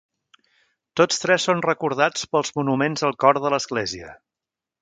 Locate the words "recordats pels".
1.67-2.51